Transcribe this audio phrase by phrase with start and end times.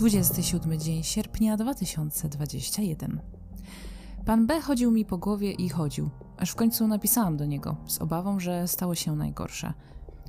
[0.00, 3.20] 27 dzień sierpnia 2021.
[4.24, 7.98] Pan B chodził mi po głowie i chodził, aż w końcu napisałam do niego z
[7.98, 9.72] obawą, że stało się najgorsze.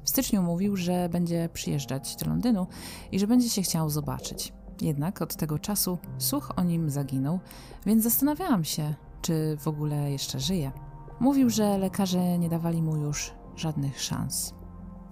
[0.03, 2.67] W styczniu mówił, że będzie przyjeżdżać do Londynu
[3.11, 4.53] i że będzie się chciał zobaczyć.
[4.81, 7.39] Jednak od tego czasu słuch o nim zaginął,
[7.85, 10.71] więc zastanawiałam się, czy w ogóle jeszcze żyje.
[11.19, 14.53] Mówił, że lekarze nie dawali mu już żadnych szans.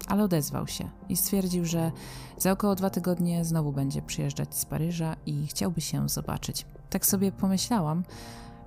[0.09, 1.91] Ale odezwał się i stwierdził, że
[2.37, 6.65] za około dwa tygodnie znowu będzie przyjeżdżać z Paryża i chciałby się zobaczyć.
[6.89, 8.03] Tak sobie pomyślałam,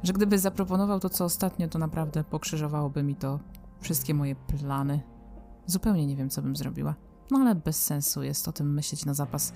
[0.02, 3.39] że gdyby zaproponował to, co ostatnio, to naprawdę pokrzyżowałoby mi to
[3.80, 5.01] wszystkie moje plany.
[5.66, 6.95] Zupełnie nie wiem, co bym zrobiła.
[7.30, 9.52] No ale bez sensu jest o tym myśleć na zapas.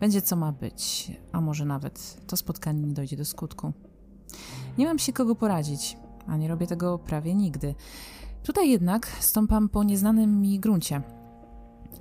[0.00, 3.72] Będzie co ma być, a może nawet to spotkanie nie dojdzie do skutku.
[4.78, 7.74] Nie mam się kogo poradzić, a nie robię tego prawie nigdy.
[8.42, 11.02] Tutaj jednak stąpam po nieznanym mi gruncie.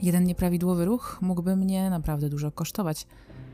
[0.02, 3.08] Jeden nieprawidłowy ruch mógłby mnie naprawdę dużo kosztować,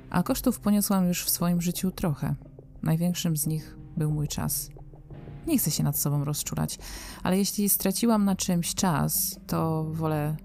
[0.09, 2.35] a kosztów poniosłam już w swoim życiu trochę.
[2.83, 4.69] Największym z nich był mój czas.
[5.47, 6.79] Nie chcę się nad sobą rozczulać,
[7.23, 10.35] ale jeśli straciłam na czymś czas, to wolę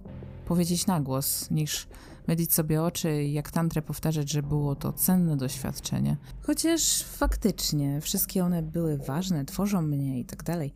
[0.46, 1.88] powiedzieć na głos, niż
[2.28, 6.16] mylić sobie oczy i jak tantrę powtarzać, że było to cenne doświadczenie.
[6.42, 10.74] Chociaż faktycznie wszystkie one były ważne, tworzą mnie i tak dalej.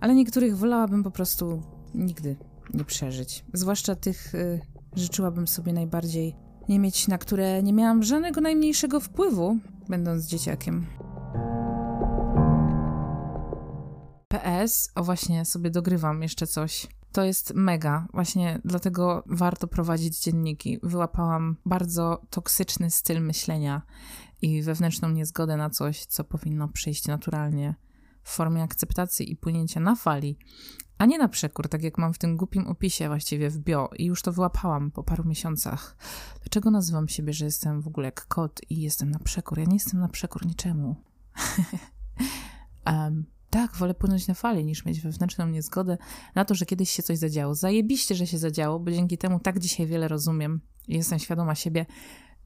[0.00, 1.62] Ale niektórych wolałabym po prostu
[1.94, 2.36] nigdy
[2.74, 3.44] nie przeżyć.
[3.52, 4.60] Zwłaszcza tych y,
[4.96, 6.36] życzyłabym sobie najbardziej
[6.68, 10.86] nie mieć, na które nie miałam żadnego najmniejszego wpływu, będąc dzieciakiem.
[14.28, 16.86] PS, o właśnie sobie dogrywam jeszcze coś.
[17.12, 20.78] To jest mega, właśnie dlatego warto prowadzić dzienniki.
[20.82, 23.82] Wyłapałam bardzo toksyczny styl myślenia
[24.42, 27.74] i wewnętrzną niezgodę na coś, co powinno przyjść naturalnie
[28.22, 30.38] w formie akceptacji i płynięcia na fali,
[31.00, 34.04] a nie na przekór, tak jak mam w tym głupim opisie właściwie w bio i
[34.04, 35.96] już to wyłapałam po paru miesiącach.
[36.40, 39.58] Dlaczego nazywam siebie, że jestem w ogóle jak kot i jestem na przekór?
[39.58, 40.96] Ja nie jestem na przekór niczemu.
[42.86, 45.98] um, tak, wolę płynąć na fali, niż mieć wewnętrzną niezgodę
[46.34, 47.54] na to, że kiedyś się coś zadziało.
[47.54, 51.86] Zajebiście, że się zadziało, bo dzięki temu tak dzisiaj wiele rozumiem i jestem świadoma siebie.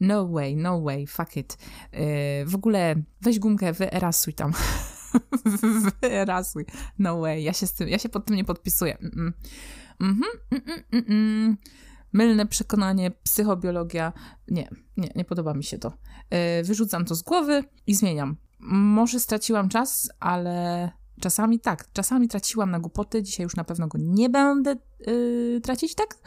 [0.00, 1.58] No way, no way, fuck it.
[1.92, 1.98] Yy,
[2.46, 4.52] w ogóle weź gumkę, wyerasuj tam.
[6.02, 6.66] wyerasuj.
[6.98, 8.98] No way, ja się, z tym, ja się pod tym nie podpisuję.
[8.98, 9.32] Mm -mm.
[10.00, 10.20] Mm
[10.92, 11.56] -hmm,
[12.12, 14.12] Mylne przekonanie, psychobiologia.
[14.48, 15.92] Nie, nie, nie podoba mi się to.
[16.30, 18.36] Yy, wyrzucam to z głowy i zmieniam
[18.66, 23.98] może straciłam czas, ale czasami tak, czasami traciłam na głupoty, dzisiaj już na pewno go
[24.00, 24.76] nie będę
[25.06, 26.18] yy, tracić, tak?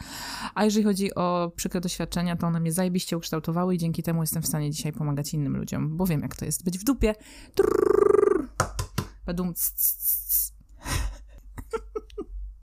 [0.54, 4.42] A jeżeli chodzi o przykre doświadczenia, to one mnie zajebiście ukształtowały i dzięki temu jestem
[4.42, 7.14] w stanie dzisiaj pomagać innym ludziom, bo wiem jak to jest być w dupie.
[7.54, 8.07] Trrr,
[9.28, 10.52] i don't s